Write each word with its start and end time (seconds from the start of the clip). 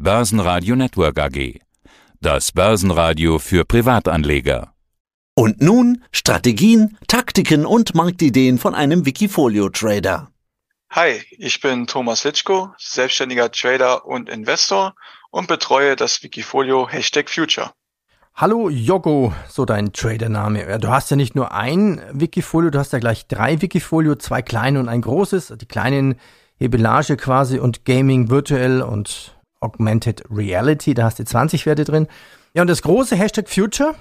Börsenradio 0.00 0.76
Network 0.76 1.18
AG. 1.18 1.58
Das 2.20 2.52
Börsenradio 2.52 3.40
für 3.40 3.64
Privatanleger. 3.64 4.72
Und 5.34 5.60
nun 5.60 6.04
Strategien, 6.12 6.96
Taktiken 7.08 7.66
und 7.66 7.96
Marktideen 7.96 8.58
von 8.58 8.76
einem 8.76 9.06
Wikifolio-Trader. 9.06 10.30
Hi, 10.90 11.20
ich 11.32 11.60
bin 11.60 11.88
Thomas 11.88 12.22
Litschko, 12.22 12.70
selbstständiger 12.78 13.50
Trader 13.50 14.06
und 14.06 14.28
Investor 14.28 14.94
und 15.32 15.48
betreue 15.48 15.96
das 15.96 16.22
Wikifolio 16.22 16.88
Hashtag 16.88 17.28
Future. 17.28 17.72
Hallo 18.36 18.70
Yogo, 18.70 19.34
so 19.48 19.64
dein 19.64 19.92
Tradername. 19.92 20.78
Du 20.78 20.90
hast 20.90 21.10
ja 21.10 21.16
nicht 21.16 21.34
nur 21.34 21.50
ein 21.50 22.00
Wikifolio, 22.12 22.70
du 22.70 22.78
hast 22.78 22.92
ja 22.92 23.00
gleich 23.00 23.26
drei 23.26 23.60
Wikifolio, 23.62 24.14
zwei 24.14 24.42
kleine 24.42 24.78
und 24.78 24.88
ein 24.88 25.00
großes. 25.00 25.54
Die 25.60 25.66
kleinen 25.66 26.20
Hebelage 26.56 27.16
quasi 27.16 27.58
und 27.58 27.84
Gaming 27.84 28.30
virtuell 28.30 28.80
und 28.80 29.34
Augmented 29.60 30.22
Reality, 30.30 30.94
da 30.94 31.04
hast 31.04 31.18
du 31.18 31.24
20 31.24 31.66
Werte 31.66 31.84
drin. 31.84 32.06
Ja, 32.54 32.62
und 32.62 32.68
das 32.68 32.82
große 32.82 33.16
Hashtag 33.16 33.48
Future, 33.48 33.94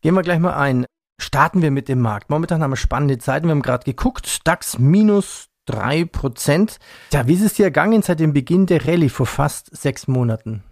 gehen 0.00 0.14
wir 0.14 0.22
gleich 0.22 0.38
mal 0.38 0.54
ein. 0.54 0.86
Starten 1.20 1.62
wir 1.62 1.70
mit 1.70 1.88
dem 1.88 2.00
Markt. 2.00 2.30
Momentan 2.30 2.62
haben 2.62 2.72
wir 2.72 2.76
spannende 2.76 3.18
Zeiten. 3.18 3.46
Wir 3.46 3.52
haben 3.52 3.62
gerade 3.62 3.84
geguckt, 3.84 4.40
DAX 4.46 4.78
minus 4.78 5.48
3%. 5.68 6.78
Ja, 7.12 7.26
wie 7.26 7.34
ist 7.34 7.42
es 7.42 7.54
dir 7.54 7.64
ergangen 7.64 8.02
seit 8.02 8.20
dem 8.20 8.32
Beginn 8.32 8.66
der 8.66 8.86
Rallye 8.86 9.08
vor 9.08 9.26
fast 9.26 9.74
sechs 9.76 10.08
Monaten? 10.08 10.64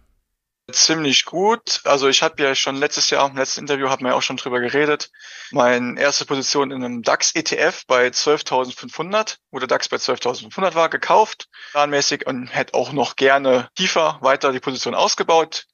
Ziemlich 0.72 1.24
gut. 1.24 1.80
Also 1.84 2.08
ich 2.08 2.22
habe 2.22 2.42
ja 2.42 2.54
schon 2.54 2.76
letztes 2.76 3.10
Jahr, 3.10 3.28
im 3.28 3.36
letzten 3.36 3.60
Interview 3.60 3.88
haben 3.88 4.04
wir 4.04 4.10
ja 4.10 4.16
auch 4.16 4.22
schon 4.22 4.36
drüber 4.36 4.60
geredet, 4.60 5.10
meine 5.50 6.00
erste 6.00 6.24
Position 6.24 6.70
in 6.70 6.84
einem 6.84 7.02
DAX-ETF 7.02 7.86
bei 7.86 8.08
12.500, 8.08 9.36
wo 9.50 9.58
der 9.58 9.68
DAX 9.68 9.88
bei 9.88 9.96
12.500 9.96 10.74
war, 10.74 10.88
gekauft, 10.88 11.48
planmäßig 11.72 12.26
und 12.26 12.48
hätte 12.48 12.74
auch 12.74 12.92
noch 12.92 13.16
gerne 13.16 13.68
tiefer 13.74 14.18
weiter 14.20 14.52
die 14.52 14.60
Position 14.60 14.94
ausgebaut. 14.94 15.66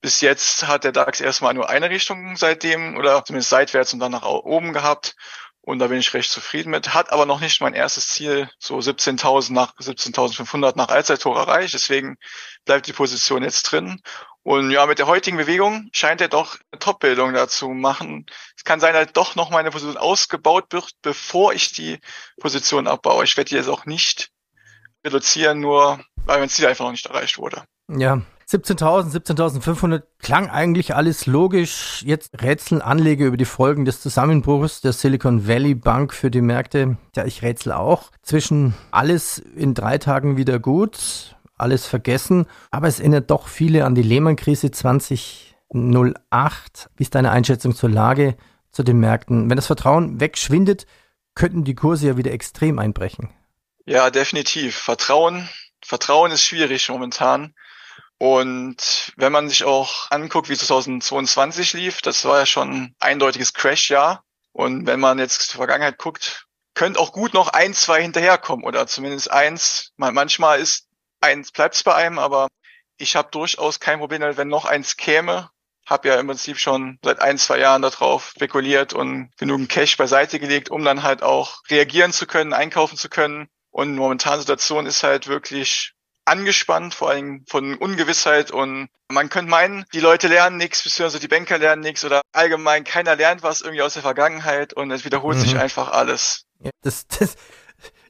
Bis 0.00 0.20
jetzt 0.20 0.66
hat 0.68 0.84
der 0.84 0.92
DAX 0.92 1.20
erstmal 1.20 1.54
nur 1.54 1.68
eine 1.68 1.90
Richtung 1.90 2.36
seitdem 2.36 2.96
oder 2.96 3.24
zumindest 3.24 3.50
seitwärts 3.50 3.92
und 3.92 3.98
dann 3.98 4.12
nach 4.12 4.22
oben 4.22 4.72
gehabt. 4.72 5.16
Und 5.68 5.80
da 5.80 5.88
bin 5.88 5.98
ich 5.98 6.14
recht 6.14 6.30
zufrieden 6.30 6.70
mit. 6.70 6.94
Hat 6.94 7.12
aber 7.12 7.26
noch 7.26 7.40
nicht 7.40 7.60
mein 7.60 7.74
erstes 7.74 8.08
Ziel, 8.08 8.48
so 8.58 8.78
17.000 8.78 9.52
nach 9.52 9.74
17.500 9.76 10.72
nach 10.76 10.88
Allzeithoch 10.88 11.36
erreicht. 11.36 11.74
Deswegen 11.74 12.16
bleibt 12.64 12.86
die 12.86 12.94
Position 12.94 13.42
jetzt 13.42 13.64
drin. 13.64 14.00
Und 14.48 14.70
ja, 14.70 14.86
mit 14.86 14.98
der 14.98 15.06
heutigen 15.06 15.36
Bewegung 15.36 15.90
scheint 15.92 16.22
er 16.22 16.28
doch 16.28 16.56
eine 16.70 16.78
Top-Bildung 16.78 17.34
dazu 17.34 17.68
machen. 17.68 18.24
Es 18.56 18.64
kann 18.64 18.80
sein, 18.80 18.94
dass 18.94 19.12
doch 19.12 19.34
noch 19.34 19.50
meine 19.50 19.70
Position 19.70 19.98
ausgebaut 19.98 20.72
wird, 20.72 20.92
bevor 21.02 21.52
ich 21.52 21.72
die 21.72 21.98
Position 22.40 22.86
abbaue. 22.86 23.24
Ich 23.24 23.36
werde 23.36 23.50
die 23.50 23.56
jetzt 23.56 23.68
auch 23.68 23.84
nicht 23.84 24.30
reduzieren, 25.04 25.60
nur 25.60 26.00
weil 26.24 26.38
mein 26.38 26.48
Ziel 26.48 26.66
einfach 26.66 26.86
noch 26.86 26.92
nicht 26.92 27.04
erreicht 27.04 27.36
wurde. 27.36 27.64
Ja, 27.90 28.22
17.000, 28.50 29.22
17.500 29.22 30.04
klang 30.18 30.48
eigentlich 30.48 30.94
alles 30.94 31.26
logisch. 31.26 32.02
Jetzt 32.06 32.40
rätseln 32.40 32.80
Anleger 32.80 33.26
über 33.26 33.36
die 33.36 33.44
Folgen 33.44 33.84
des 33.84 34.00
Zusammenbruchs 34.00 34.80
der 34.80 34.94
Silicon 34.94 35.46
Valley 35.46 35.74
Bank 35.74 36.14
für 36.14 36.30
die 36.30 36.40
Märkte. 36.40 36.96
Ja, 37.14 37.26
ich 37.26 37.42
rätsel 37.42 37.72
auch. 37.72 38.10
Zwischen 38.22 38.72
alles 38.92 39.36
in 39.38 39.74
drei 39.74 39.98
Tagen 39.98 40.38
wieder 40.38 40.58
gut, 40.58 41.36
alles 41.58 41.86
vergessen. 41.86 42.46
Aber 42.70 42.88
es 42.88 43.00
erinnert 43.00 43.30
doch 43.30 43.48
viele 43.48 43.84
an 43.84 43.94
die 43.94 44.02
Lehman-Krise 44.02 44.70
2008. 44.70 46.90
Wie 46.96 47.02
ist 47.02 47.14
deine 47.14 47.30
Einschätzung 47.30 47.74
zur 47.74 47.90
Lage, 47.90 48.36
zu 48.70 48.82
den 48.82 48.98
Märkten? 48.98 49.50
Wenn 49.50 49.56
das 49.56 49.66
Vertrauen 49.66 50.20
wegschwindet, 50.20 50.86
könnten 51.34 51.64
die 51.64 51.74
Kurse 51.74 52.08
ja 52.08 52.16
wieder 52.16 52.32
extrem 52.32 52.78
einbrechen. 52.78 53.30
Ja, 53.86 54.10
definitiv. 54.10 54.76
Vertrauen, 54.76 55.48
Vertrauen 55.82 56.32
ist 56.32 56.44
schwierig 56.44 56.88
momentan. 56.88 57.54
Und 58.18 59.12
wenn 59.16 59.32
man 59.32 59.48
sich 59.48 59.64
auch 59.64 60.10
anguckt, 60.10 60.48
wie 60.48 60.56
2022 60.56 61.72
lief, 61.74 62.02
das 62.02 62.24
war 62.24 62.40
ja 62.40 62.46
schon 62.46 62.70
ein 62.70 62.94
eindeutiges 62.98 63.54
Crash-Jahr. 63.54 64.24
Und 64.52 64.86
wenn 64.86 64.98
man 64.98 65.20
jetzt 65.20 65.42
zur 65.42 65.58
Vergangenheit 65.58 65.98
guckt, 65.98 66.46
könnte 66.74 66.98
auch 66.98 67.12
gut 67.12 67.32
noch 67.32 67.48
ein, 67.48 67.74
zwei 67.74 68.02
hinterherkommen 68.02 68.64
oder 68.64 68.88
zumindest 68.88 69.30
eins. 69.30 69.92
Manchmal 69.96 70.60
ist 70.60 70.87
eins 71.20 71.52
bleibt 71.52 71.74
es 71.74 71.82
bei 71.82 71.94
einem, 71.94 72.18
aber 72.18 72.48
ich 72.96 73.16
habe 73.16 73.28
durchaus 73.30 73.80
kein 73.80 73.98
Problem, 73.98 74.22
wenn 74.22 74.48
noch 74.48 74.64
eins 74.64 74.96
käme. 74.96 75.50
Habe 75.86 76.08
ja 76.08 76.16
im 76.16 76.26
Prinzip 76.26 76.58
schon 76.58 76.98
seit 77.02 77.20
ein, 77.20 77.38
zwei 77.38 77.58
Jahren 77.58 77.80
darauf 77.80 78.32
spekuliert 78.36 78.92
und 78.92 79.30
genügend 79.38 79.70
Cash 79.70 79.96
beiseite 79.96 80.38
gelegt, 80.38 80.70
um 80.70 80.84
dann 80.84 81.02
halt 81.02 81.22
auch 81.22 81.62
reagieren 81.70 82.12
zu 82.12 82.26
können, 82.26 82.52
einkaufen 82.52 82.98
zu 82.98 83.08
können. 83.08 83.48
Und 83.70 83.96
momentane 83.96 84.40
Situation 84.40 84.86
ist 84.86 85.02
halt 85.02 85.28
wirklich 85.28 85.94
angespannt, 86.28 86.94
vor 86.94 87.10
allem 87.10 87.44
von 87.48 87.74
Ungewissheit 87.74 88.50
und 88.50 88.88
man 89.10 89.30
könnte 89.30 89.50
meinen, 89.50 89.86
die 89.94 90.00
Leute 90.00 90.28
lernen 90.28 90.58
nichts, 90.58 90.82
beziehungsweise 90.82 91.20
die 91.20 91.28
Banker 91.28 91.56
lernen 91.56 91.80
nichts 91.80 92.04
oder 92.04 92.20
allgemein 92.32 92.84
keiner 92.84 93.16
lernt 93.16 93.42
was 93.42 93.62
irgendwie 93.62 93.82
aus 93.82 93.94
der 93.94 94.02
Vergangenheit 94.02 94.74
und 94.74 94.90
es 94.90 95.06
wiederholt 95.06 95.38
mhm. 95.38 95.42
sich 95.42 95.56
einfach 95.56 95.90
alles. 95.90 96.44
Ja, 96.60 96.70
das, 96.82 97.06
das, 97.08 97.36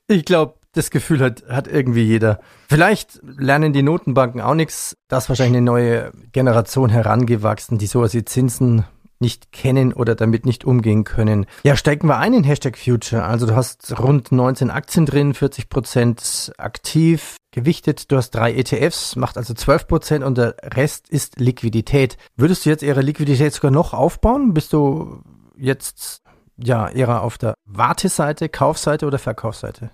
ich 0.08 0.24
glaube, 0.24 0.57
das 0.72 0.90
Gefühl 0.90 1.20
hat, 1.20 1.44
hat 1.48 1.66
irgendwie 1.66 2.02
jeder. 2.02 2.40
Vielleicht 2.68 3.20
lernen 3.22 3.72
die 3.72 3.82
Notenbanken 3.82 4.40
auch 4.40 4.54
nichts. 4.54 4.96
Da 5.08 5.18
ist 5.18 5.28
wahrscheinlich 5.28 5.58
eine 5.58 5.64
neue 5.64 6.12
Generation 6.32 6.90
herangewachsen, 6.90 7.78
die 7.78 7.86
sowas 7.86 8.14
wie 8.14 8.24
Zinsen 8.24 8.84
nicht 9.20 9.52
kennen 9.52 9.92
oder 9.92 10.14
damit 10.14 10.46
nicht 10.46 10.64
umgehen 10.64 11.04
können. 11.04 11.46
Ja, 11.64 11.76
steigen 11.76 12.08
wir 12.08 12.18
ein 12.18 12.34
in 12.34 12.44
Hashtag 12.44 12.78
Future. 12.78 13.24
Also 13.24 13.46
du 13.46 13.56
hast 13.56 13.98
rund 13.98 14.30
19 14.30 14.70
Aktien 14.70 15.06
drin, 15.06 15.34
40 15.34 15.68
Prozent 15.68 16.52
aktiv, 16.56 17.36
gewichtet. 17.50 18.10
Du 18.12 18.16
hast 18.16 18.30
drei 18.30 18.54
ETFs, 18.54 19.16
macht 19.16 19.36
also 19.36 19.54
12 19.54 19.88
Prozent 19.88 20.24
und 20.24 20.38
der 20.38 20.54
Rest 20.62 21.08
ist 21.08 21.40
Liquidität. 21.40 22.16
Würdest 22.36 22.64
du 22.64 22.70
jetzt 22.70 22.82
ihre 22.82 23.02
Liquidität 23.02 23.52
sogar 23.52 23.70
noch 23.70 23.92
aufbauen? 23.92 24.54
Bist 24.54 24.72
du 24.72 25.22
jetzt 25.56 26.22
ja 26.56 26.88
eher 26.88 27.22
auf 27.22 27.38
der 27.38 27.54
Warteseite, 27.64 28.48
Kaufseite 28.48 29.06
oder 29.06 29.18
Verkaufsseite? 29.18 29.90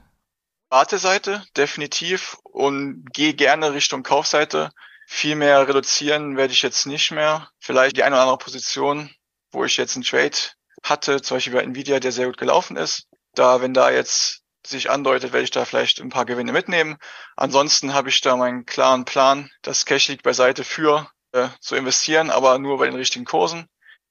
Warteseite, 0.74 1.44
definitiv. 1.56 2.36
Und 2.42 3.06
gehe 3.12 3.34
gerne 3.34 3.72
Richtung 3.74 4.02
Kaufseite. 4.02 4.72
Viel 5.06 5.36
mehr 5.36 5.68
reduzieren 5.68 6.36
werde 6.36 6.52
ich 6.52 6.62
jetzt 6.62 6.86
nicht 6.86 7.12
mehr. 7.12 7.48
Vielleicht 7.60 7.96
die 7.96 8.02
eine 8.02 8.16
oder 8.16 8.22
andere 8.22 8.38
Position, 8.38 9.10
wo 9.52 9.64
ich 9.64 9.76
jetzt 9.76 9.94
einen 9.94 10.04
Trade 10.04 10.36
hatte, 10.82 11.22
zum 11.22 11.36
Beispiel 11.36 11.52
bei 11.52 11.62
Nvidia, 11.62 12.00
der 12.00 12.10
sehr 12.10 12.26
gut 12.26 12.38
gelaufen 12.38 12.76
ist. 12.76 13.06
Da, 13.34 13.60
wenn 13.60 13.72
da 13.72 13.90
jetzt 13.90 14.42
sich 14.66 14.90
andeutet, 14.90 15.32
werde 15.32 15.44
ich 15.44 15.52
da 15.52 15.64
vielleicht 15.64 16.00
ein 16.00 16.08
paar 16.08 16.24
Gewinne 16.24 16.52
mitnehmen. 16.52 16.96
Ansonsten 17.36 17.94
habe 17.94 18.08
ich 18.08 18.20
da 18.20 18.36
meinen 18.36 18.66
klaren 18.66 19.04
Plan. 19.04 19.50
Das 19.62 19.86
Cash 19.86 20.08
liegt 20.08 20.24
beiseite 20.24 20.64
für 20.64 21.08
äh, 21.30 21.48
zu 21.60 21.76
investieren, 21.76 22.30
aber 22.30 22.58
nur 22.58 22.78
bei 22.78 22.86
den 22.86 22.96
richtigen 22.96 23.26
Kursen. 23.26 23.68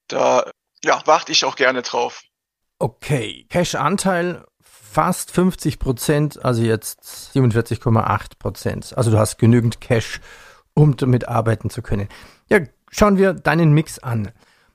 Da 0.07 0.49
ja, 0.81 1.01
warte 1.05 1.33
ich 1.33 1.43
auch 1.43 1.57
gerne 1.57 1.81
drauf. 1.81 2.21
Okay, 2.79 3.45
Cash-Anteil 3.49 4.45
fast 4.93 5.31
50 5.31 5.79
Prozent, 5.79 6.45
also 6.45 6.61
jetzt 6.61 7.31
47,8 7.33 8.37
Prozent. 8.37 8.93
Also 8.95 9.09
du 9.09 9.17
hast 9.17 9.39
genügend 9.39 9.81
Cash, 9.81 10.21
um 10.75 10.95
damit 10.95 11.27
arbeiten 11.27 11.71
zu 11.71 11.81
können. 11.81 12.07
Ja, 12.47 12.59
schauen 12.91 13.17
wir 13.17 13.33
deinen 13.33 13.73
Mix 13.73 13.97
an. 13.97 14.29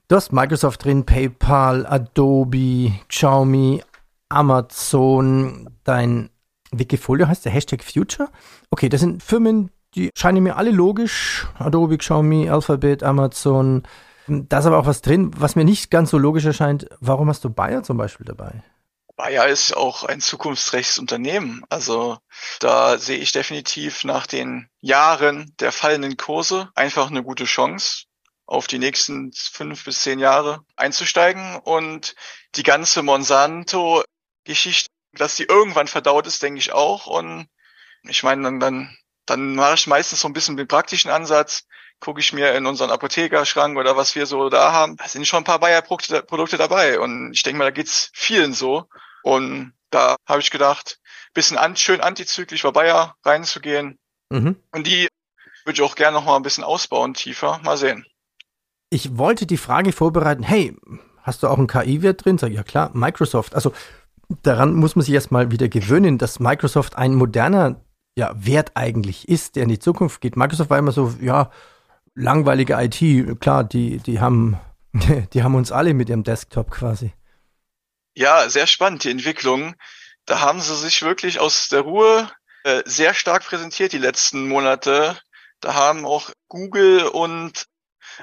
Du 0.09 0.17
hast 0.17 0.33
Microsoft 0.33 0.85
drin, 0.85 1.07
PayPal, 1.07 1.87
Adobe, 1.87 2.93
Xiaomi, 3.09 3.83
Amazon, 4.29 5.71
dein 5.85 6.31
Wikifolio 6.73 7.29
heißt 7.29 7.45
der 7.45 7.53
Hashtag 7.53 7.85
Future. 7.85 8.29
Okay, 8.71 8.89
das 8.89 9.01
sind 9.01 9.23
Firmen, 9.23 9.71
die 9.95 10.11
scheinen 10.17 10.43
mir 10.43 10.57
alle 10.57 10.73
logisch. 10.73 11.47
Adobe, 11.59 11.97
Xiaomi, 11.97 12.51
Alphabet, 12.51 13.05
Amazon. 13.05 13.85
Da 14.27 14.59
ist 14.59 14.67
aber 14.67 14.79
auch 14.79 14.87
was 14.87 15.01
drin, 15.01 15.31
was 15.37 15.55
mir 15.55 15.65
nicht 15.65 15.93
ganz 15.93 16.11
so 16.11 16.19
logisch 16.19 16.45
erscheint. 16.45 16.89
Warum 17.01 17.29
hast 17.29 17.45
du 17.45 17.51
Bayer 17.51 17.85
zum 17.85 17.97
Beispiel 17.97 18.27
dabei? 18.27 18.65
Bayer 19.19 19.49
ist 19.49 19.77
auch 19.77 20.05
ein 20.05 20.21
zukunftsträchtiges 20.21 21.01
Unternehmen. 21.01 21.65
Also 21.71 22.19
da 22.61 22.99
sehe 22.99 23.19
ich 23.19 23.33
definitiv 23.33 24.05
nach 24.05 24.29
den 24.29 24.71
Jahren 24.81 25.53
der 25.59 25.73
fallenden 25.73 26.17
Kurse 26.17 26.71
einfach 26.77 27.11
eine 27.11 27.25
gute 27.25 27.45
Chance 27.45 28.05
auf 28.47 28.69
die 28.69 28.79
nächsten 28.79 29.33
fünf 29.33 29.85
bis 29.85 30.05
zehn 30.05 30.21
Jahre 30.21 30.61
einzusteigen 30.77 31.57
und 31.57 32.15
die 32.55 32.63
ganze 32.63 33.03
Monsanto-Geschichte, 33.03 34.89
dass 35.15 35.35
die 35.35 35.47
irgendwann 35.47 35.89
verdaut 35.89 36.29
ist, 36.29 36.41
denke 36.41 36.61
ich 36.61 36.73
auch. 36.73 37.09
Und 37.09 37.49
ich 38.05 38.23
meine, 38.23 38.45
dann, 38.45 38.61
dann, 38.61 38.97
dann 39.27 39.57
mache 39.57 39.75
ich 39.75 39.89
meistens 39.89 40.21
so 40.21 40.29
ein 40.29 40.33
bisschen 40.33 40.57
den 40.57 40.69
praktischen 40.69 41.11
Ansatz, 41.11 41.65
gucke 41.99 42.21
ich 42.21 42.33
mir 42.33 42.55
in 42.55 42.67
unseren 42.67 42.91
Apothekerschrank 42.91 43.77
oder 43.77 43.97
was 43.97 44.15
wir 44.15 44.27
so 44.27 44.49
da 44.49 44.71
haben, 44.71 44.97
da 44.97 45.09
sind 45.09 45.27
schon 45.27 45.41
ein 45.41 45.45
paar 45.45 45.59
Bayer-Produkte 45.59 46.57
dabei. 46.57 47.01
Und 47.01 47.33
ich 47.33 47.43
denke 47.43 47.59
mal, 47.59 47.65
da 47.65 47.73
geht's 47.73 48.13
vielen 48.15 48.55
so. 48.55 48.89
Und 49.29 49.75
da 49.91 50.17
habe 50.27 50.41
ich 50.41 50.51
gedacht, 50.51 51.01
bisschen 51.35 51.59
an, 51.59 51.77
schön 51.77 52.01
antizyklisch 52.01 52.63
bei 52.63 52.71
Bayer 52.71 53.15
reinzugehen. 53.27 53.99
Mhm. 54.31 54.57
Und 54.73 54.87
die 54.87 55.07
würde 55.67 55.75
ich 55.75 55.83
auch 55.83 55.97
gerne 55.97 56.17
noch 56.17 56.25
mal 56.25 56.37
ein 56.37 56.43
bisschen 56.43 56.65
ausbauen, 56.65 57.13
tiefer. 57.13 57.61
Mal 57.63 57.77
sehen. 57.77 58.07
Ich 58.89 59.19
wollte 59.19 59.45
die 59.45 59.59
Frage 59.59 59.93
vorbereiten, 59.93 60.43
hey, 60.43 60.75
hast 61.23 61.43
du 61.43 61.49
auch 61.49 61.59
einen 61.59 61.67
KI-Wert 61.67 62.25
drin? 62.25 62.39
Sag 62.39 62.49
ich, 62.49 62.57
ja 62.57 62.63
klar, 62.63 62.91
Microsoft. 62.95 63.55
Also 63.55 63.75
daran 64.43 64.73
muss 64.73 64.97
man 64.97 65.05
sich 65.05 65.13
erstmal 65.13 65.51
wieder 65.51 65.69
gewöhnen, 65.69 66.17
dass 66.17 66.41
Microsoft 66.41 66.97
ein 66.97 67.15
moderner 67.15 67.85
ja, 68.17 68.33
Wert 68.35 68.73
eigentlich 68.77 69.29
ist, 69.29 69.57
der 69.57 69.65
in 69.65 69.69
die 69.69 69.79
Zukunft 69.79 70.23
geht. 70.23 70.39
Microsoft 70.39 70.71
war 70.71 70.79
immer 70.79 70.93
so, 70.93 71.13
ja, 71.21 71.51
langweilige 72.15 72.79
IT, 72.81 73.41
klar, 73.41 73.63
die, 73.63 73.99
die 73.99 74.21
haben, 74.21 74.57
die 75.35 75.43
haben 75.43 75.55
uns 75.55 75.71
alle 75.71 75.93
mit 75.93 76.09
ihrem 76.09 76.25
Desktop 76.25 76.71
quasi. 76.71 77.13
Ja, 78.19 78.51
sehr 78.51 78.67
spannend, 78.67 79.05
die 79.05 79.13
Entwicklung. 79.13 79.77
Da 80.27 80.41
haben 80.41 80.61
sie 80.61 80.75
sich 80.75 81.03
wirklich 81.03 81.39
aus 81.39 81.69
der 81.69 81.83
Ruhe 81.83 82.29
äh, 82.65 82.83
sehr 82.85 83.15
stark 83.15 83.45
präsentiert 83.45 83.93
die 83.93 83.99
letzten 83.99 84.49
Monate. 84.49 85.17
Da 85.61 85.75
haben 85.75 86.05
auch 86.05 86.31
Google 86.49 87.07
und 87.07 87.67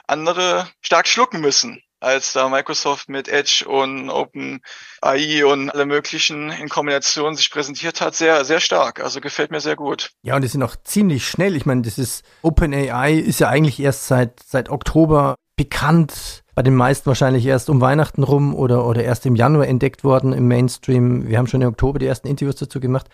andere 0.05 0.67
stark 0.81 1.07
schlucken 1.07 1.39
müssen 1.39 1.81
als 2.01 2.33
da 2.33 2.49
Microsoft 2.49 3.07
mit 3.07 3.29
Edge 3.29 3.63
und 3.65 4.09
OpenAI 4.09 5.45
und 5.45 5.69
alle 5.69 5.85
möglichen 5.85 6.51
in 6.51 6.67
Kombination 6.67 7.35
sich 7.35 7.49
präsentiert 7.49 8.01
hat, 8.01 8.15
sehr, 8.15 8.43
sehr 8.43 8.59
stark. 8.59 8.99
Also 8.99 9.21
gefällt 9.21 9.51
mir 9.51 9.61
sehr 9.61 9.77
gut. 9.77 10.11
Ja, 10.23 10.35
und 10.35 10.41
die 10.41 10.49
sind 10.49 10.61
auch 10.61 10.75
ziemlich 10.83 11.25
schnell. 11.25 11.55
Ich 11.55 11.65
meine, 11.65 11.83
das 11.83 11.97
ist 11.97 12.25
OpenAI 12.41 13.13
ist 13.13 13.39
ja 13.39 13.47
eigentlich 13.47 13.79
erst 13.79 14.07
seit, 14.07 14.43
seit 14.43 14.67
Oktober 14.67 15.35
bekannt. 15.55 16.43
Bei 16.55 16.63
den 16.63 16.75
meisten 16.75 17.07
wahrscheinlich 17.07 17.45
erst 17.45 17.69
um 17.69 17.81
Weihnachten 17.81 18.23
rum 18.23 18.55
oder, 18.55 18.87
oder 18.87 19.03
erst 19.03 19.25
im 19.25 19.35
Januar 19.35 19.67
entdeckt 19.67 20.05
worden 20.05 20.31
im 20.31 20.47
Mainstream. 20.47 21.27
Wir 21.27 21.37
haben 21.37 21.47
schon 21.47 21.61
im 21.61 21.67
Oktober 21.67 21.99
die 21.99 22.07
ersten 22.07 22.29
Interviews 22.29 22.55
dazu 22.55 22.79
gemacht. 22.79 23.09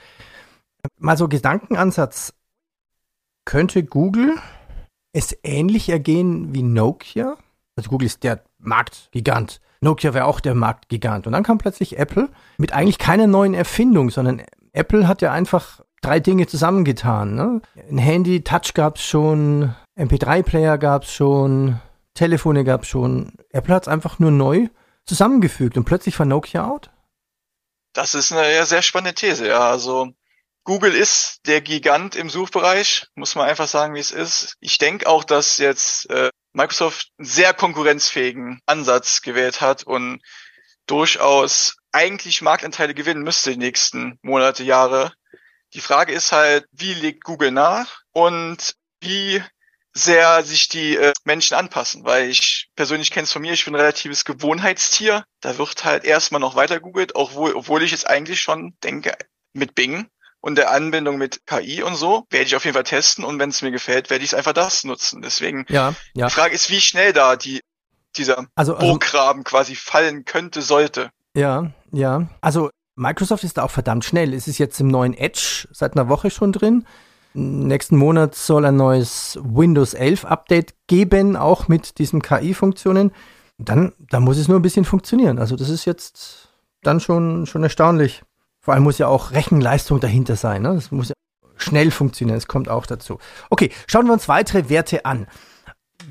Mal 1.00 1.18
so 1.18 1.28
Gedankenansatz. 1.28 2.34
Könnte 3.44 3.84
Google 3.84 4.36
es 5.12 5.36
ähnlich 5.44 5.90
ergehen 5.90 6.54
wie 6.54 6.62
Nokia? 6.62 7.36
Also 7.76 7.90
Google 7.90 8.06
ist 8.06 8.24
der 8.24 8.44
Marktgigant. 8.60 9.60
Nokia 9.82 10.14
wäre 10.14 10.26
auch 10.26 10.40
der 10.40 10.54
Marktgigant. 10.54 11.26
Und 11.26 11.34
dann 11.34 11.44
kam 11.44 11.58
plötzlich 11.58 11.98
Apple 11.98 12.30
mit 12.60 12.74
eigentlich 12.74 13.00
keiner 13.00 13.26
neuen 13.26 13.56
Erfindung, 13.56 14.12
sondern 14.12 14.44
Apple 14.72 15.08
hat 15.08 15.24
ja 15.24 15.32
einfach 15.32 15.82
drei 16.02 16.20
Dinge 16.20 16.46
zusammengetan. 16.46 17.34
Ne? 17.34 17.62
Ein 17.90 17.98
Handy, 17.98 18.44
Touch 18.44 18.76
gab 18.76 18.98
es 18.98 19.04
schon, 19.04 19.74
MP3-Player 19.98 20.78
gab 20.78 21.04
es 21.04 21.12
schon, 21.12 21.80
Telefone 22.14 22.64
gab 22.64 22.84
es 22.84 22.90
schon. 22.90 23.34
Apple 23.52 23.74
hat 23.74 23.84
es 23.84 23.88
einfach 23.88 24.20
nur 24.20 24.32
neu 24.32 24.68
zusammengefügt 25.06 25.78
und 25.78 25.86
plötzlich 25.86 26.18
war 26.20 26.26
Nokia 26.26 26.68
out. 26.68 26.90
Das 27.94 28.16
ist 28.16 28.32
eine 28.32 28.66
sehr 28.66 28.82
spannende 28.82 29.16
These, 29.16 29.48
ja. 29.48 29.70
Also 29.70 30.14
Google 30.64 30.94
ist 30.94 31.40
der 31.48 31.62
Gigant 31.62 32.16
im 32.16 32.30
Suchbereich, 32.30 33.08
muss 33.16 33.36
man 33.36 33.50
einfach 33.50 33.68
sagen, 33.68 33.96
wie 33.96 34.00
es 34.00 34.12
ist. 34.12 34.56
Ich 34.60 34.78
denke 34.78 35.08
auch, 35.08 35.24
dass 35.24 35.58
jetzt 35.58 36.10
äh, 36.10 36.30
Microsoft 36.54 37.12
einen 37.18 37.28
sehr 37.28 37.54
konkurrenzfähigen 37.54 38.62
Ansatz 38.66 39.22
gewählt 39.22 39.62
hat 39.62 39.84
und 39.84 40.22
durchaus 40.86 41.78
eigentlich 41.92 42.42
Marktanteile 42.42 42.94
gewinnen 42.94 43.24
müsste 43.24 43.52
die 43.52 43.58
nächsten 43.58 44.20
Monate, 44.22 44.64
Jahre. 44.64 45.14
Die 45.74 45.82
Frage 45.82 46.14
ist 46.14 46.32
halt, 46.32 46.66
wie 46.72 46.94
legt 46.94 47.24
Google 47.24 47.52
nach 47.52 48.02
und 48.12 48.76
wie 49.00 49.42
sehr 49.94 50.44
sich 50.44 50.70
die 50.70 50.96
äh, 50.96 51.14
Menschen 51.26 51.56
anpassen, 51.56 52.06
weil 52.06 52.30
ich 52.30 52.70
persönlich 52.76 53.12
kenne 53.12 53.26
es 53.26 53.34
von 53.34 53.42
mir, 53.42 53.54
ich 53.54 53.66
bin 53.66 53.76
ein 53.76 53.80
relatives 53.80 54.26
Gewohnheitstier. 54.26 55.26
Da 55.42 55.58
wird 55.58 55.84
halt 55.84 56.06
erstmal 56.06 56.40
noch 56.42 56.56
weiter 56.56 56.80
googelt, 56.80 57.16
obwohl, 57.16 57.54
obwohl 57.54 57.84
ich 57.84 57.92
jetzt 57.92 58.08
eigentlich 58.08 58.40
schon 58.40 58.74
denke, 58.84 59.16
mit 59.54 59.76
Bing 59.76 60.08
und 60.40 60.56
der 60.56 60.72
Anbindung 60.72 61.18
mit 61.18 61.46
KI 61.46 61.84
und 61.84 61.96
so 61.96 62.26
werde 62.30 62.46
ich 62.46 62.56
auf 62.56 62.64
jeden 62.64 62.74
Fall 62.74 62.84
testen 62.84 63.24
und 63.24 63.38
wenn 63.40 63.50
es 63.50 63.62
mir 63.62 63.72
gefällt, 63.72 64.10
werde 64.10 64.24
ich 64.24 64.36
einfach 64.36 64.54
das 64.54 64.84
nutzen. 64.84 65.22
Deswegen 65.22 65.66
ja, 65.70 65.94
ja. 66.14 66.28
die 66.28 66.34
Frage 66.34 66.56
ist, 66.56 66.70
wie 66.70 66.82
schnell 66.82 67.14
da 67.14 67.36
die 67.36 67.62
dieser 68.18 68.46
also, 68.56 68.76
also, 68.76 68.88
Burggraben 68.88 69.44
quasi 69.44 69.76
fallen 69.76 70.26
könnte, 70.26 70.62
sollte. 70.62 71.12
Ja, 71.34 71.72
ja. 71.92 72.28
Also 72.42 72.70
Microsoft 72.96 73.44
ist 73.44 73.58
da 73.58 73.64
auch 73.64 73.72
verdammt 73.72 74.04
schnell. 74.04 74.34
Es 74.34 74.48
ist 74.48 74.58
jetzt 74.58 74.80
im 74.82 74.88
neuen 74.88 75.14
Edge 75.14 75.68
seit 75.72 75.94
einer 75.96 76.10
Woche 76.10 76.30
schon 76.30 76.52
drin. 76.52 76.86
Nächsten 77.34 77.96
Monat 77.96 78.36
soll 78.36 78.66
ein 78.66 78.76
neues 78.76 79.40
Windows 79.42 79.94
11 79.94 80.26
Update 80.26 80.74
geben, 80.88 81.36
auch 81.36 81.68
mit 81.68 81.98
diesen 81.98 82.22
KI-Funktionen. 82.22 83.12
Dann, 83.58 83.94
dann 84.00 84.24
muss 84.24 84.38
es 84.38 84.48
nur 84.48 84.60
ein 84.60 84.64
bisschen 84.64 84.86
funktionieren. 84.86 85.40
Also 85.40 85.56
das 85.56 85.70
ist 85.70 85.86
jetzt 85.86 86.50
dann 86.82 87.00
schon, 87.00 87.46
schon 87.46 87.64
erstaunlich. 87.64 88.24
Vor 88.60 88.74
allem 88.74 88.84
muss 88.84 88.98
ja 88.98 89.08
auch 89.08 89.32
Rechenleistung 89.32 90.00
dahinter 90.00 90.36
sein. 90.36 90.64
Ne? 90.64 90.74
Das 90.74 90.92
muss 90.92 91.10
ja 91.10 91.16
schnell 91.56 91.92
funktionieren. 91.92 92.38
Das 92.38 92.48
kommt 92.48 92.70
auch 92.70 92.86
dazu. 92.86 93.20
Okay, 93.50 93.72
schauen 93.88 94.08
wir 94.08 94.14
uns 94.14 94.28
weitere 94.28 94.70
Werte 94.70 95.06
an. 95.06 95.28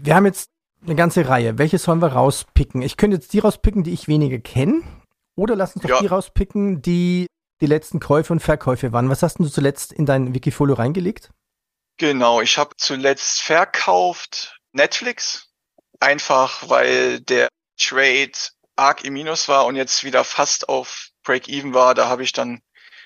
Wir 0.03 0.15
haben 0.15 0.27
jetzt 0.27 0.51
eine 0.85 0.95
ganze 0.95 1.29
Reihe. 1.29 1.59
Welche 1.59 1.79
sollen 1.79 2.01
wir 2.01 2.13
rauspicken? 2.13 2.83
Ich 2.83 2.97
könnte 2.97 3.17
jetzt 3.17 3.33
die 3.33 3.41
rauspicken, 3.41 3.83
die 3.83 3.93
ich 3.93 4.09
weniger 4.09 4.39
kenne. 4.39 4.83
Oder 5.37 5.57
lass 5.57 5.75
uns 5.75 5.83
doch 5.83 5.91
ja. 5.91 6.01
die 6.01 6.07
rauspicken, 6.07 6.83
die 6.83 7.27
die 7.61 7.67
letzten 7.67 8.01
Käufe 8.01 8.33
und 8.33 8.41
Verkäufe 8.41 8.93
waren. 8.93 9.11
Was 9.11 9.23
hast 9.23 9.39
du 9.39 9.49
zuletzt 9.49 9.93
in 9.93 10.07
dein 10.07 10.35
Wikifolio 10.35 10.75
reingelegt? 10.75 11.31
Genau, 11.99 12.41
ich 12.41 12.57
habe 12.57 12.77
zuletzt 12.77 13.43
verkauft 13.43 14.59
Netflix. 14.73 15.49
Einfach 16.01 16.69
weil 16.69 17.21
der 17.21 17.49
Trade 17.79 18.33
arg 18.77 19.05
im 19.05 19.13
Minus 19.13 19.49
war 19.49 19.67
und 19.67 19.77
jetzt 19.77 20.05
wieder 20.05 20.25
fast 20.25 20.69
auf 20.69 21.11
Break-Even 21.23 21.75
war, 21.75 21.95
da 21.95 22.09
habe 22.09 22.23
ich 22.23 22.33
dann 22.33 22.63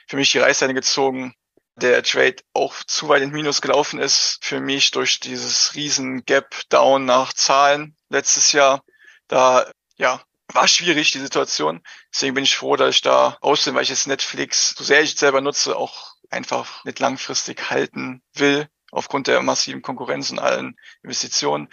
für 0.06 0.16
mich 0.16 0.30
die 0.30 0.38
Reißleine 0.38 0.74
gezogen. 0.74 1.34
Der 1.76 2.04
Trade 2.04 2.36
auch 2.52 2.74
zu 2.84 3.08
weit 3.08 3.22
in 3.22 3.32
Minus 3.32 3.60
gelaufen 3.60 3.98
ist 3.98 4.38
für 4.42 4.60
mich 4.60 4.92
durch 4.92 5.18
dieses 5.18 5.74
riesen 5.74 6.24
Gap 6.24 6.54
Down 6.68 7.04
nach 7.04 7.32
Zahlen 7.32 7.96
letztes 8.10 8.52
Jahr. 8.52 8.84
Da, 9.26 9.68
ja, 9.96 10.22
war 10.52 10.68
schwierig, 10.68 11.10
die 11.10 11.20
Situation. 11.20 11.82
Deswegen 12.12 12.34
bin 12.34 12.44
ich 12.44 12.56
froh, 12.56 12.76
dass 12.76 12.96
ich 12.96 13.02
da 13.02 13.38
aussehe, 13.40 13.74
weil 13.74 13.82
ich 13.82 13.88
jetzt 13.88 14.06
Netflix, 14.06 14.74
so 14.76 14.84
sehr 14.84 15.02
ich 15.02 15.14
es 15.14 15.20
selber 15.20 15.40
nutze, 15.40 15.76
auch 15.76 16.14
einfach 16.30 16.84
nicht 16.84 16.98
langfristig 16.98 17.70
halten 17.70 18.22
will, 18.34 18.68
aufgrund 18.90 19.26
der 19.26 19.42
massiven 19.42 19.82
Konkurrenz 19.82 20.30
und 20.30 20.38
allen 20.38 20.76
Investitionen. 21.02 21.68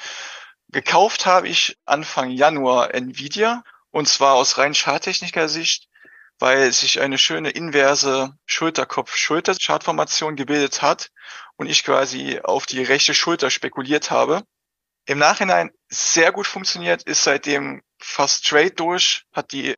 Gekauft 0.69 1.25
habe 1.25 1.47
ich 1.47 1.77
Anfang 1.85 2.31
Januar 2.31 2.93
Nvidia 2.93 3.63
und 3.91 4.07
zwar 4.07 4.35
aus 4.35 4.57
rein 4.57 4.73
charttechniker 4.73 5.49
Sicht 5.49 5.89
weil 6.41 6.71
sich 6.73 6.99
eine 6.99 7.19
schöne 7.19 7.51
inverse 7.51 8.35
Schulterkopf-Schulter-Chartformation 8.47 10.35
gebildet 10.35 10.81
hat 10.81 11.11
und 11.55 11.67
ich 11.67 11.83
quasi 11.83 12.39
auf 12.43 12.65
die 12.65 12.83
rechte 12.83 13.13
Schulter 13.13 13.51
spekuliert 13.51 14.09
habe. 14.09 14.41
Im 15.05 15.19
Nachhinein 15.19 15.69
sehr 15.87 16.31
gut 16.31 16.47
funktioniert, 16.47 17.03
ist 17.03 17.23
seitdem 17.23 17.83
fast 18.03 18.45
straight 18.45 18.79
durch, 18.79 19.25
hat 19.31 19.51
die 19.51 19.75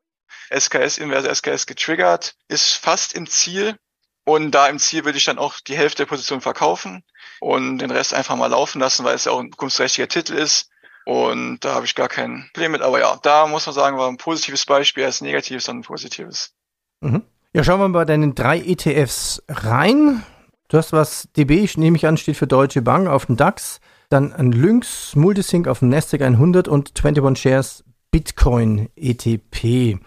SKS, 0.49 0.97
inverse 0.97 1.33
SKS 1.33 1.65
getriggert, 1.65 2.35
ist 2.47 2.73
fast 2.73 3.13
im 3.13 3.27
Ziel 3.27 3.77
und 4.25 4.51
da 4.51 4.67
im 4.67 4.79
Ziel 4.79 5.05
würde 5.05 5.17
ich 5.17 5.25
dann 5.25 5.37
auch 5.37 5.59
die 5.59 5.75
Hälfte 5.75 6.03
der 6.03 6.09
Position 6.09 6.41
verkaufen 6.41 7.03
und 7.39 7.79
den 7.79 7.91
Rest 7.91 8.13
einfach 8.13 8.35
mal 8.35 8.47
laufen 8.47 8.79
lassen, 8.79 9.03
weil 9.03 9.15
es 9.15 9.25
ja 9.25 9.31
auch 9.31 9.39
ein 9.39 9.51
zukunftsträchtiger 9.51 10.07
Titel 10.07 10.33
ist. 10.33 10.69
Und 11.05 11.59
da 11.61 11.73
habe 11.73 11.85
ich 11.85 11.95
gar 11.95 12.07
kein 12.07 12.49
Problem 12.53 12.71
mit. 12.71 12.81
Aber 12.81 12.99
ja, 12.99 13.19
da 13.21 13.45
muss 13.47 13.65
man 13.65 13.75
sagen, 13.75 13.97
war 13.97 14.07
ein 14.07 14.17
positives 14.17 14.65
Beispiel 14.65 15.03
als 15.03 15.19
negatives, 15.19 15.65
dann 15.65 15.79
ein 15.79 15.81
positives. 15.81 16.53
Mhm. 17.01 17.23
Ja, 17.51 17.63
schauen 17.63 17.79
wir 17.81 17.89
mal 17.89 17.99
bei 17.99 18.05
deinen 18.05 18.33
drei 18.33 18.59
ETFs 18.59 19.43
rein. 19.49 20.23
Du 20.69 20.77
hast 20.77 20.93
was 20.93 21.27
DB, 21.35 21.63
ich 21.63 21.77
nehme 21.77 21.97
ich 21.97 22.07
an, 22.07 22.15
steht 22.15 22.37
für 22.37 22.47
Deutsche 22.47 22.81
Bank 22.81 23.09
auf 23.09 23.25
dem 23.25 23.35
DAX. 23.35 23.81
Dann 24.09 24.31
ein 24.31 24.53
Lynx 24.53 25.15
Multisync 25.15 25.67
auf 25.67 25.79
dem 25.79 25.89
Nasdaq 25.89 26.21
100 26.21 26.67
und 26.69 26.93
21 26.95 27.41
Shares 27.41 27.83
Bitcoin 28.13 28.91
ETP. 28.95 29.97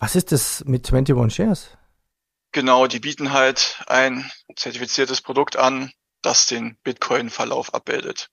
Was 0.00 0.16
ist 0.16 0.32
das 0.32 0.64
mit 0.64 0.92
21 0.92 1.32
Shares? 1.32 1.68
Genau, 2.50 2.88
die 2.88 2.98
bieten 2.98 3.32
halt 3.32 3.84
ein 3.86 4.28
zertifiziertes 4.56 5.20
Produkt 5.20 5.54
an, 5.54 5.92
das 6.22 6.46
den 6.46 6.76
Bitcoin-Verlauf 6.82 7.72
abbildet. 7.72 8.30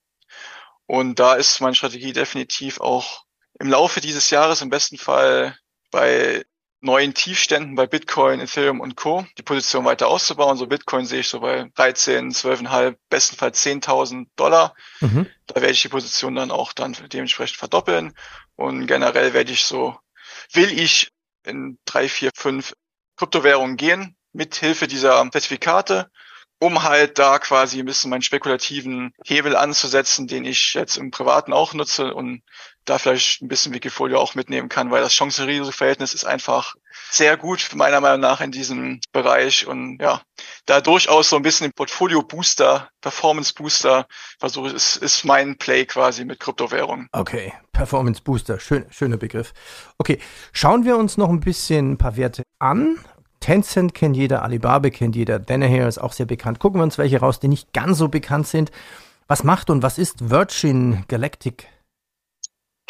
Und 0.87 1.19
da 1.19 1.35
ist 1.35 1.61
meine 1.61 1.75
Strategie 1.75 2.11
definitiv 2.11 2.81
auch 2.81 3.25
im 3.59 3.69
Laufe 3.69 4.01
dieses 4.01 4.31
Jahres 4.31 4.63
im 4.63 4.71
besten 4.71 4.97
Fall 4.97 5.59
bei 5.91 6.43
neuen 6.83 7.13
Tiefständen 7.13 7.75
bei 7.75 7.87
Bitcoin, 7.87 8.39
Ethereum 8.39 8.81
und 8.81 8.95
Co. 8.95 9.25
die 9.37 9.43
Position 9.43 9.85
weiter 9.85 10.07
auszubauen. 10.07 10.57
So 10.57 10.67
Bitcoin 10.67 11.05
sehe 11.05 11.21
ich 11.21 11.29
so 11.29 11.39
bei 11.39 11.69
13, 11.75 12.31
12,5, 12.31 12.95
bestenfalls 13.09 13.65
10.000 13.65 14.27
Dollar. 14.35 14.75
Mhm. 14.99 15.27
Da 15.47 15.55
werde 15.55 15.71
ich 15.71 15.81
die 15.81 15.89
Position 15.89 16.35
dann 16.35 16.51
auch 16.51 16.73
dann 16.73 16.95
dementsprechend 17.11 17.57
verdoppeln. 17.57 18.13
Und 18.55 18.87
generell 18.87 19.33
werde 19.33 19.51
ich 19.51 19.63
so, 19.63 19.97
will 20.51 20.77
ich 20.77 21.11
in 21.45 21.79
drei, 21.85 22.09
vier, 22.09 22.31
fünf 22.35 22.73
Kryptowährungen 23.15 23.77
gehen 23.77 24.15
mit 24.33 24.55
Hilfe 24.55 24.87
dieser 24.87 25.29
Zertifikate 25.31 26.09
um 26.63 26.83
halt 26.83 27.19
da 27.19 27.39
quasi 27.39 27.79
ein 27.79 27.85
bisschen 27.85 28.09
meinen 28.09 28.21
spekulativen 28.21 29.13
Hebel 29.25 29.55
anzusetzen, 29.55 30.27
den 30.27 30.45
ich 30.45 30.73
jetzt 30.75 30.95
im 30.95 31.11
Privaten 31.11 31.51
auch 31.51 31.73
nutze 31.73 32.13
und 32.13 32.41
da 32.85 32.97
vielleicht 32.97 33.41
ein 33.41 33.47
bisschen 33.47 33.73
Wikifolio 33.73 34.19
auch 34.19 34.35
mitnehmen 34.35 34.69
kann, 34.69 34.91
weil 34.91 35.01
das 35.01 35.13
Chance-Risiko-Verhältnis 35.13 36.13
ist 36.13 36.25
einfach 36.25 36.75
sehr 37.09 37.37
gut 37.37 37.69
meiner 37.75 38.01
Meinung 38.01 38.21
nach 38.21 38.41
in 38.41 38.51
diesem 38.51 38.99
Bereich 39.11 39.67
und 39.67 39.99
ja, 40.01 40.21
da 40.65 40.81
durchaus 40.81 41.29
so 41.29 41.35
ein 41.35 41.41
bisschen 41.41 41.67
den 41.67 41.73
Portfolio-Booster, 41.73 42.89
Performance-Booster 43.01 44.07
versuche 44.39 44.69
ist, 44.69 44.97
ist 44.97 45.23
mein 45.23 45.57
Play 45.57 45.85
quasi 45.85 46.25
mit 46.25 46.39
Kryptowährungen. 46.39 47.07
Okay, 47.11 47.53
Performance-Booster, 47.71 48.59
schön, 48.59 48.85
schöner 48.89 49.17
Begriff. 49.17 49.53
Okay, 49.97 50.19
schauen 50.51 50.85
wir 50.85 50.97
uns 50.97 51.17
noch 51.17 51.29
ein 51.29 51.39
bisschen 51.39 51.93
ein 51.93 51.97
paar 51.97 52.17
Werte 52.17 52.43
an 52.59 52.97
Tencent 53.43 53.93
kennt 53.93 54.15
jeder, 54.15 54.41
Alibaba 54.41 54.89
kennt 54.89 55.17
jeder, 55.17 55.37
Danaher 55.37 55.89
ist 55.89 55.97
auch 55.97 56.13
sehr 56.13 56.25
bekannt. 56.25 56.59
Gucken 56.59 56.79
wir 56.79 56.83
uns 56.85 56.97
welche 56.97 57.19
raus, 57.19 57.41
die 57.41 57.49
nicht 57.49 57.73
ganz 57.73 57.97
so 57.97 58.07
bekannt 58.07 58.47
sind. 58.47 58.71
Was 59.27 59.43
macht 59.43 59.69
und 59.69 59.83
was 59.83 59.97
ist 59.97 60.29
Virgin 60.29 61.03
Galactic? 61.09 61.67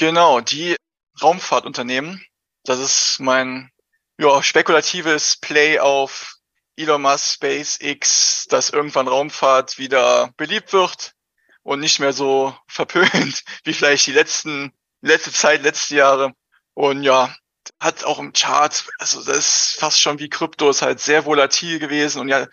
Genau, 0.05 0.41
die 0.41 0.75
Raumfahrtunternehmen. 1.21 2.21
Das 2.65 2.77
ist 2.77 3.21
mein 3.21 3.71
ja, 4.19 4.43
spekulatives 4.43 5.37
Play 5.37 5.79
auf 5.79 6.35
Elon 6.75 7.03
Musk, 7.03 7.35
SpaceX, 7.35 8.45
dass 8.49 8.69
irgendwann 8.69 9.07
Raumfahrt 9.07 9.77
wieder 9.77 10.33
beliebt 10.35 10.73
wird 10.73 11.13
und 11.61 11.79
nicht 11.79 12.01
mehr 12.01 12.11
so 12.11 12.53
verpönt 12.67 13.45
wie 13.63 13.71
vielleicht 13.71 14.05
die 14.07 14.11
letzten, 14.11 14.73
letzte 14.99 15.31
Zeit, 15.31 15.63
letzte 15.63 15.95
Jahre. 15.95 16.33
Und 16.73 17.03
ja, 17.03 17.33
hat 17.79 18.03
auch 18.03 18.19
im 18.19 18.33
Chart, 18.33 18.85
also 18.99 19.23
das 19.23 19.37
ist 19.37 19.75
fast 19.79 20.01
schon 20.01 20.19
wie 20.19 20.27
Krypto, 20.27 20.69
ist 20.69 20.81
halt 20.81 20.99
sehr 20.99 21.23
volatil 21.23 21.79
gewesen 21.79 22.19
und 22.19 22.27
ja, 22.27 22.47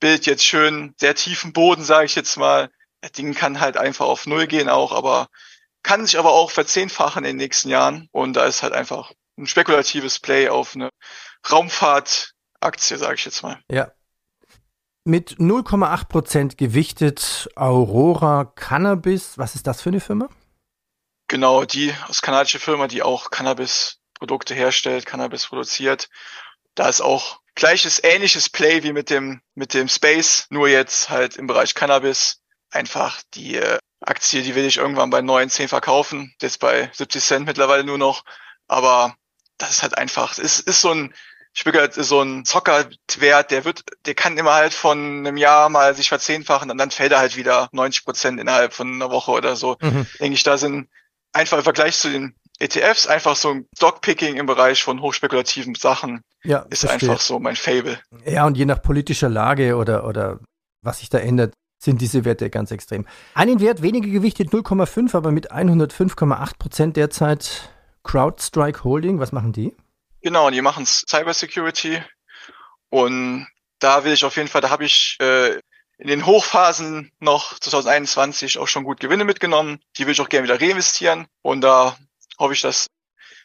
bildet 0.00 0.26
jetzt 0.26 0.44
schön 0.44 0.94
sehr 1.00 1.14
tiefen 1.14 1.54
Boden, 1.54 1.82
sage 1.82 2.04
ich 2.04 2.14
jetzt 2.14 2.36
mal. 2.36 2.70
Das 3.00 3.12
Ding 3.12 3.32
kann 3.32 3.58
halt 3.58 3.78
einfach 3.78 4.04
auf 4.04 4.26
Null 4.26 4.46
gehen 4.46 4.68
auch, 4.68 4.92
aber 4.92 5.28
kann 5.82 6.04
sich 6.04 6.18
aber 6.18 6.32
auch 6.32 6.50
verzehnfachen 6.50 7.24
in 7.24 7.30
den 7.30 7.36
nächsten 7.36 7.68
Jahren. 7.68 8.08
Und 8.12 8.34
da 8.34 8.44
ist 8.44 8.62
halt 8.62 8.72
einfach 8.72 9.12
ein 9.38 9.46
spekulatives 9.46 10.18
Play 10.20 10.48
auf 10.48 10.74
eine 10.74 10.90
Raumfahrtaktie, 11.50 12.96
sage 12.96 13.14
ich 13.14 13.24
jetzt 13.24 13.42
mal. 13.42 13.58
Ja. 13.70 13.92
Mit 15.04 15.38
0,8 15.38 16.08
Prozent 16.08 16.58
gewichtet 16.58 17.48
Aurora 17.56 18.44
Cannabis. 18.44 19.38
Was 19.38 19.54
ist 19.54 19.66
das 19.66 19.80
für 19.80 19.88
eine 19.88 20.00
Firma? 20.00 20.28
Genau, 21.28 21.64
die 21.64 21.94
aus 22.08 22.22
kanadische 22.22 22.58
Firma, 22.58 22.86
die 22.86 23.02
auch 23.02 23.30
Cannabis-Produkte 23.30 24.54
herstellt, 24.54 25.06
Cannabis 25.06 25.46
produziert. 25.46 26.08
Da 26.74 26.88
ist 26.88 27.00
auch 27.00 27.40
gleiches, 27.54 28.02
ähnliches 28.02 28.48
Play 28.48 28.82
wie 28.82 28.92
mit 28.92 29.10
dem, 29.10 29.40
mit 29.54 29.72
dem 29.72 29.88
Space, 29.88 30.46
nur 30.50 30.68
jetzt 30.68 31.08
halt 31.08 31.36
im 31.36 31.46
Bereich 31.46 31.74
Cannabis. 31.74 32.42
Einfach 32.70 33.22
die 33.34 33.56
äh, 33.56 33.78
Aktie, 34.00 34.42
die 34.42 34.54
will 34.54 34.64
ich 34.64 34.78
irgendwann 34.78 35.10
bei 35.10 35.20
9, 35.20 35.50
10 35.50 35.68
verkaufen. 35.68 36.34
Jetzt 36.40 36.60
bei 36.60 36.90
70 36.92 37.22
Cent 37.22 37.46
mittlerweile 37.46 37.84
nur 37.84 37.98
noch. 37.98 38.24
Aber 38.66 39.14
das 39.58 39.70
ist 39.70 39.82
halt 39.82 39.98
einfach, 39.98 40.32
es 40.32 40.38
ist, 40.38 40.60
ist 40.60 40.80
so 40.80 40.90
ein, 40.90 41.14
ich 41.52 41.64
bin 41.64 41.74
halt 41.74 41.94
so 41.94 42.22
ein 42.22 42.44
Zockerwert, 42.44 43.50
der 43.50 43.64
wird, 43.64 43.82
der 44.06 44.14
kann 44.14 44.38
immer 44.38 44.54
halt 44.54 44.72
von 44.72 44.98
einem 44.98 45.36
Jahr 45.36 45.68
mal 45.68 45.94
sich 45.94 46.08
verzehnfachen 46.08 46.70
und 46.70 46.78
dann 46.78 46.90
fällt 46.90 47.12
er 47.12 47.18
halt 47.18 47.36
wieder 47.36 47.68
90 47.72 48.04
Prozent 48.04 48.40
innerhalb 48.40 48.72
von 48.72 48.94
einer 48.94 49.10
Woche 49.10 49.32
oder 49.32 49.56
so. 49.56 49.76
Mhm. 49.80 50.06
Denke 50.18 50.34
ich, 50.34 50.42
da 50.44 50.56
sind 50.56 50.88
einfach 51.32 51.58
im 51.58 51.64
Vergleich 51.64 51.98
zu 51.98 52.10
den 52.10 52.34
ETFs 52.60 53.06
einfach 53.06 53.36
so 53.36 53.50
ein 53.50 53.66
Stockpicking 53.74 54.36
im 54.36 54.46
Bereich 54.46 54.82
von 54.82 55.00
hochspekulativen 55.00 55.74
Sachen 55.74 56.22
ja, 56.44 56.66
ist 56.70 56.80
verstehe. 56.80 57.10
einfach 57.10 57.20
so 57.20 57.38
mein 57.38 57.56
Fable. 57.56 57.98
Ja, 58.24 58.46
und 58.46 58.56
je 58.56 58.66
nach 58.66 58.82
politischer 58.82 59.28
Lage 59.28 59.76
oder, 59.76 60.06
oder 60.06 60.40
was 60.82 61.00
sich 61.00 61.08
da 61.08 61.18
ändert, 61.18 61.54
sind 61.80 62.00
diese 62.00 62.24
Werte 62.24 62.50
ganz 62.50 62.70
extrem. 62.70 63.06
Einen 63.34 63.58
Wert 63.60 63.82
weniger 63.82 64.08
gewichtet 64.08 64.50
0,5, 64.50 65.16
aber 65.16 65.32
mit 65.32 65.50
105,8 65.50 66.58
Prozent 66.58 66.96
derzeit 66.96 67.70
CrowdStrike 68.04 68.84
Holding. 68.84 69.18
Was 69.18 69.32
machen 69.32 69.52
die? 69.52 69.74
Genau, 70.20 70.50
die 70.50 70.60
machen 70.60 70.84
Cybersecurity 70.86 72.02
und 72.90 73.46
da 73.78 74.04
will 74.04 74.12
ich 74.12 74.24
auf 74.24 74.36
jeden 74.36 74.48
Fall, 74.48 74.60
da 74.60 74.68
habe 74.68 74.84
ich 74.84 75.16
äh, 75.20 75.58
in 75.96 76.08
den 76.08 76.26
Hochphasen 76.26 77.10
noch 77.18 77.58
2021 77.58 78.58
auch 78.58 78.68
schon 78.68 78.84
gut 78.84 79.00
Gewinne 79.00 79.24
mitgenommen. 79.24 79.80
Die 79.96 80.04
will 80.04 80.12
ich 80.12 80.20
auch 80.20 80.28
gerne 80.28 80.44
wieder 80.44 80.60
reinvestieren 80.60 81.26
und 81.40 81.62
da 81.62 81.96
hoffe 82.38 82.52
ich, 82.52 82.60
dass 82.60 82.88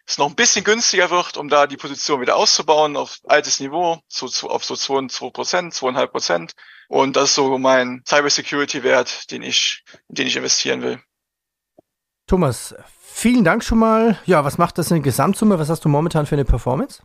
es 0.07 0.17
noch 0.17 0.29
ein 0.29 0.35
bisschen 0.35 0.63
günstiger 0.63 1.09
wird, 1.09 1.37
um 1.37 1.49
da 1.49 1.67
die 1.67 1.77
Position 1.77 2.21
wieder 2.21 2.35
auszubauen 2.35 2.95
auf 2.95 3.19
altes 3.25 3.59
Niveau, 3.59 3.99
so, 4.07 4.27
auf 4.47 4.63
so 4.63 4.75
2, 4.75 5.29
Prozent, 5.31 5.73
2,5 5.73 6.07
Prozent. 6.07 6.53
Und 6.87 7.15
das 7.15 7.29
ist 7.29 7.35
so 7.35 7.57
mein 7.57 8.03
Cybersecurity-Wert, 8.07 9.31
den 9.31 9.41
ich, 9.41 9.83
in 10.09 10.15
den 10.15 10.27
ich 10.27 10.35
investieren 10.35 10.81
will. 10.83 11.01
Thomas, 12.27 12.75
vielen 13.01 13.43
Dank 13.43 13.63
schon 13.63 13.79
mal. 13.79 14.19
Ja, 14.25 14.43
was 14.43 14.57
macht 14.57 14.77
das 14.77 14.91
in 14.91 15.01
Gesamtsumme? 15.01 15.57
Was 15.57 15.69
hast 15.69 15.85
du 15.85 15.89
momentan 15.89 16.25
für 16.25 16.35
eine 16.35 16.45
Performance? 16.45 17.01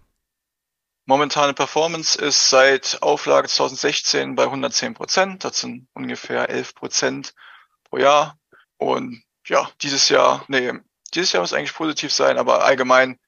Momentane 1.07 1.55
Performance 1.55 2.21
ist 2.21 2.51
seit 2.51 2.99
Auflage 3.03 3.49
2016 3.49 4.35
bei 4.35 4.45
110 4.45 4.95
Prozent. 4.95 5.45
Das 5.45 5.61
sind 5.61 5.89
ungefähr 5.95 6.51
11 6.51 6.75
Prozent 6.75 7.35
pro 7.85 7.99
Jahr. 7.99 8.39
Und 8.77 9.23
ja, 9.47 9.69
dieses 9.81 10.09
Jahr, 10.09 10.45
nee, 10.49 10.73
dieses 11.15 11.33
Jahr 11.33 11.43
muss 11.43 11.53
eigentlich 11.53 11.75
positiv 11.75 12.13
sein, 12.13 12.39
aber 12.39 12.65
allgemein 12.65 13.19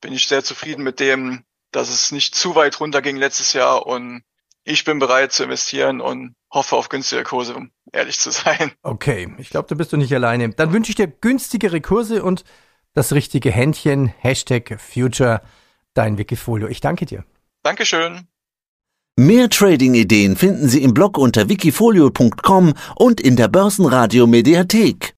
bin 0.00 0.12
ich 0.12 0.28
sehr 0.28 0.44
zufrieden 0.44 0.82
mit 0.82 1.00
dem, 1.00 1.44
dass 1.72 1.90
es 1.90 2.12
nicht 2.12 2.34
zu 2.34 2.54
weit 2.54 2.80
runter 2.80 3.02
ging 3.02 3.16
letztes 3.16 3.52
Jahr 3.52 3.86
und 3.86 4.22
ich 4.64 4.84
bin 4.84 4.98
bereit 4.98 5.32
zu 5.32 5.44
investieren 5.44 6.00
und 6.00 6.34
hoffe 6.52 6.76
auf 6.76 6.88
günstige 6.88 7.24
Kurse, 7.24 7.54
um 7.54 7.70
ehrlich 7.92 8.18
zu 8.18 8.30
sein. 8.30 8.72
Okay, 8.82 9.34
ich 9.38 9.50
glaube, 9.50 9.68
da 9.68 9.74
bist 9.74 9.92
du 9.92 9.96
nicht 9.96 10.14
alleine. 10.14 10.50
Dann 10.50 10.72
wünsche 10.72 10.90
ich 10.90 10.96
dir 10.96 11.08
günstigere 11.08 11.80
Kurse 11.80 12.22
und 12.22 12.44
das 12.94 13.12
richtige 13.12 13.50
Händchen. 13.50 14.08
Hashtag 14.18 14.78
Future, 14.80 15.40
dein 15.94 16.18
Wikifolio. 16.18 16.68
Ich 16.68 16.80
danke 16.80 17.06
dir. 17.06 17.24
Dankeschön. 17.62 18.28
Mehr 19.16 19.50
Trading-Ideen 19.50 20.36
finden 20.36 20.68
Sie 20.68 20.82
im 20.82 20.94
Blog 20.94 21.18
unter 21.18 21.48
wikifolio.com 21.48 22.74
und 22.96 23.20
in 23.20 23.36
der 23.36 23.48
Börsenradio 23.48 24.26
Mediathek. 24.26 25.17